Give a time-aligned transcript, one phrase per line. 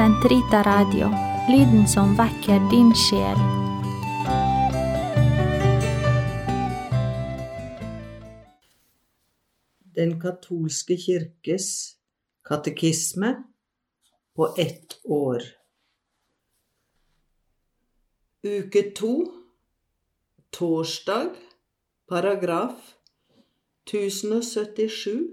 [0.00, 1.08] Sentrita Radio,
[1.52, 3.40] lyden som vekker din sjel.
[9.98, 11.68] Den katolske kirkes
[12.48, 13.34] katekisme
[14.32, 15.44] på ett år.
[18.40, 19.14] Uke to,
[20.50, 21.36] torsdag,
[22.08, 22.94] paragraf
[23.84, 25.28] 1077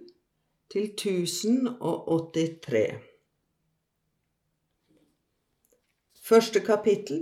[0.67, 3.06] til 1083.
[6.27, 7.21] Første kapittel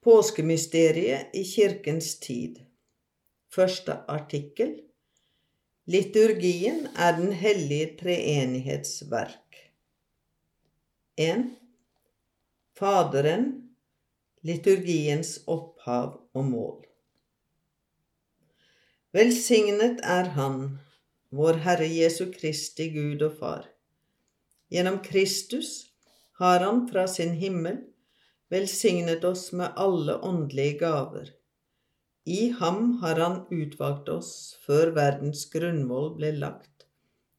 [0.00, 2.62] Påskemysteriet i kirkens tid.
[3.52, 4.70] Første artikkel
[5.84, 9.58] Liturgien er Den hellige treenighets verk.
[11.20, 11.44] 1.
[12.72, 13.46] Faderen
[14.48, 16.80] liturgiens opphav og mål.
[19.12, 20.78] Velsignet er Han,
[21.28, 23.68] vår Herre Jesu Kristi Gud og Far.
[24.72, 25.90] Gjennom Kristus
[26.40, 27.91] har Han fra sin himmel
[28.52, 31.30] velsignet oss med alle åndelige gaver.
[32.24, 34.32] I ham har Han utvalgt oss
[34.66, 36.86] før verdens grunnvoll ble lagt,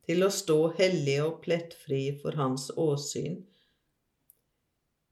[0.03, 3.44] til å stå hellige og plettfrie for Hans åsyn.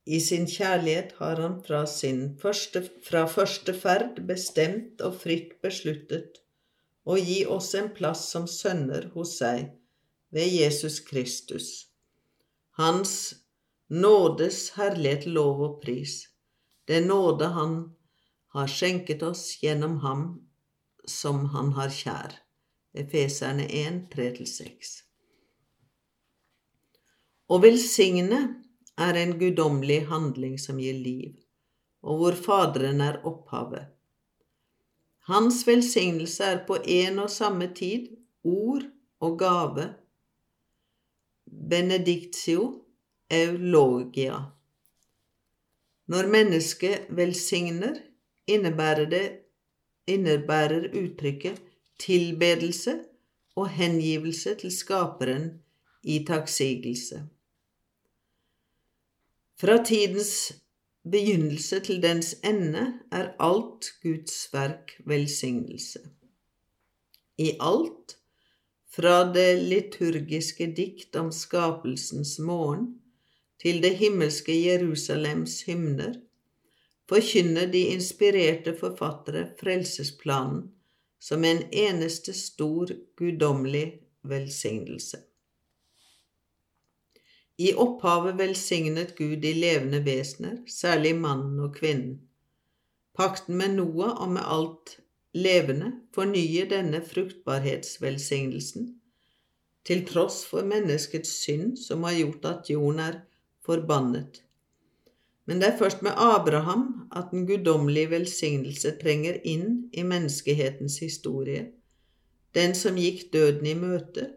[0.05, 6.41] I sin kjærlighet har Han fra, sin første, fra første ferd bestemt og fritt besluttet
[7.05, 9.69] å gi oss en plass som sønner hos seg
[10.35, 11.69] ved Jesus Kristus.
[12.77, 13.13] Hans
[13.91, 16.23] nådes herlighet, lov og pris,
[16.87, 17.75] det nåde Han
[18.55, 20.23] har skjenket oss gjennom Ham
[21.05, 22.35] som Han har kjær.
[22.93, 24.89] Efeserne 1, 3-6.
[27.47, 28.39] Å velsigne
[28.99, 31.37] er en guddommelig handling som gir liv,
[32.03, 33.87] og hvor Faderen er opphavet.
[35.31, 38.09] Hans velsignelse er på en og samme tid
[38.43, 38.87] ord
[39.23, 39.87] og gave,
[41.45, 42.80] benedictio
[43.31, 44.39] eulogia.
[46.07, 48.01] Når mennesket velsigner,
[48.47, 49.25] innebærer det
[50.07, 51.61] innebærer uttrykket
[51.99, 52.99] tilbedelse
[53.55, 55.51] og hengivelse til Skaperen
[56.03, 57.21] i takksigelse.
[59.61, 60.53] Fra tidens
[61.11, 65.99] begynnelse til dens ende er alt Guds verk velsignelse.
[67.37, 68.17] I alt,
[68.91, 73.00] fra det liturgiske dikt om skapelsens morgen
[73.61, 76.15] til det himmelske Jerusalems hymner,
[77.09, 80.63] forkynner de inspirerte forfattere frelsesplanen
[81.21, 82.89] som en eneste stor
[83.19, 85.19] guddommelig velsignelse.
[87.61, 92.21] I opphavet velsignet Gud de levende vesener, særlig mannen og kvinnen.
[93.13, 94.95] Pakten med Noah og med alt
[95.37, 98.95] levende fornyer denne fruktbarhetsvelsignelsen,
[99.85, 103.19] til tross for menneskets synd som har gjort at jorden er
[103.65, 104.41] forbannet.
[105.45, 111.65] Men det er først med Abraham at den guddommelige velsignelse trenger inn i menneskehetens historie,
[112.55, 114.27] den som gikk døden i møte,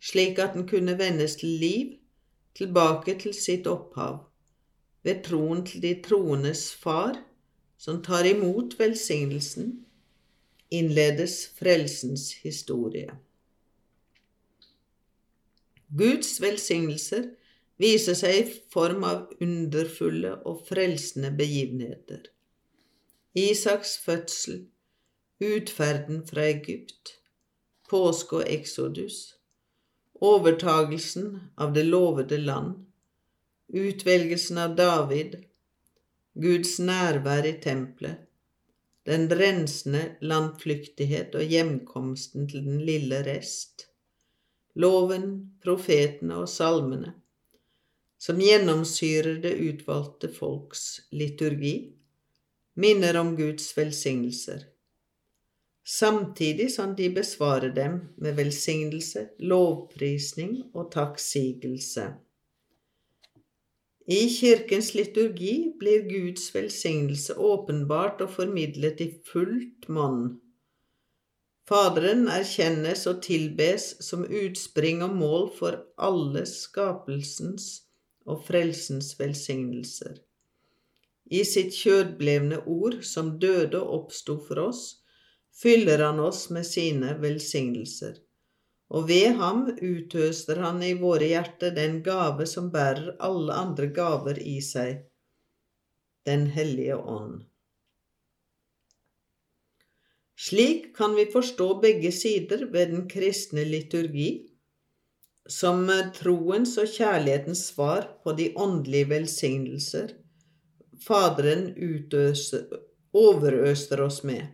[0.00, 1.94] slik at den kunne vendes til liv,
[2.54, 4.26] tilbake til sitt opphav,
[5.02, 7.18] ved troen til de troendes far,
[7.78, 9.84] som tar imot velsignelsen,
[10.70, 13.10] innledes frelsens historie.
[15.96, 17.28] Guds velsignelser
[17.82, 22.22] viser seg i form av underfulle og frelsende begivenheter.
[23.36, 24.62] Isaks fødsel,
[25.44, 27.18] utferden fra Egypt,
[27.90, 29.18] påske og eksodus,
[30.24, 32.78] overtagelsen av det lovede land,
[33.68, 35.36] utvelgelsen av David,
[36.36, 38.22] Guds nærvær i tempelet,
[39.06, 43.86] den rensende landflyktighet og hjemkomsten til den lille rest,
[44.74, 45.28] loven,
[45.62, 47.12] profetene og salmene,
[48.18, 51.92] som gjennomsyrer det utvalgte folks liturgi,
[52.74, 54.64] minner om Guds velsignelser,
[55.84, 62.10] samtidig som de besvarer dem med velsignelse, lovprisning og takksigelse.
[64.06, 70.36] I kirkens liturgi blir Guds velsignelse åpenbart og formidlet i fullt monn.
[71.66, 77.85] Faderen erkjennes og tilbes som utspring og mål for alle skapelsens
[78.26, 80.18] og frelsens velsignelser.
[81.26, 84.84] I sitt kjødblevne ord, som døde og oppsto for oss,
[85.56, 88.20] fyller han oss med sine velsignelser,
[88.94, 94.38] og ved ham utøster han i våre hjerter den gave som bærer alle andre gaver
[94.38, 95.04] i seg,
[96.26, 97.44] Den hellige ånd.
[100.36, 104.45] Slik kan vi forstå begge sider ved den kristne liturgi,
[105.48, 110.14] som troens og kjærlighetens svar på de åndelige velsignelser
[111.06, 112.64] Faderen utøser,
[113.12, 114.46] overøser oss med.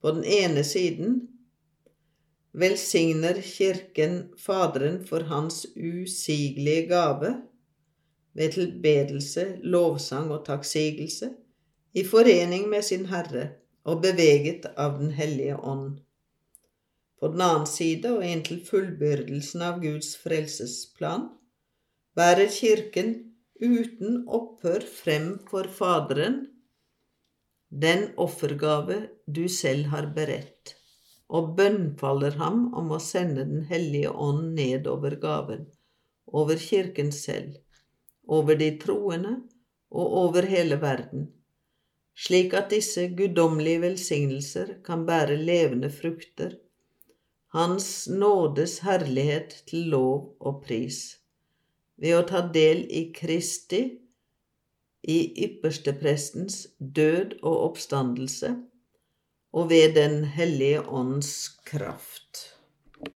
[0.00, 1.16] På den ene siden
[2.54, 7.34] velsigner Kirken Faderen for hans usigelige gave
[8.34, 11.32] ved tilbedelse, lovsang og takksigelse,
[11.94, 13.48] i forening med sin Herre
[13.84, 16.00] og beveget av Den hellige ånd.
[17.20, 21.28] På den annen side, og inntil fullbyrdelsen av Guds frelsesplan,
[22.18, 23.14] bærer Kirken
[23.62, 26.42] uten opphør frem for Faderen
[27.74, 30.74] den offergave du selv har beredt,
[31.26, 35.64] og bønnfaller ham om å sende Den hellige ånd ned over gaven,
[36.26, 37.56] over Kirken selv,
[38.28, 39.34] over de troende
[39.90, 41.26] og over hele verden,
[42.14, 46.54] slik at disse guddommelige velsignelser kan bære levende frukter
[47.54, 51.20] hans nådes herlighet til lov og pris,
[52.02, 53.84] ved å ta del i Kristi,
[55.04, 58.50] i yppersteprestens død og oppstandelse,
[59.54, 62.53] og ved Den hellige ånds kraft.